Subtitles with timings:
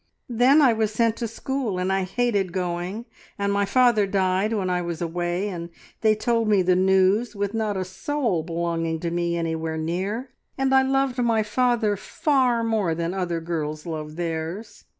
[0.29, 3.05] Then I was sent to school, and I hated going,
[3.37, 7.53] and my father died when I was away, and they told me the news with
[7.53, 12.95] not a soul belonging to me anywhere near, and I loved my father far more
[12.95, 14.85] than other girls love theirs!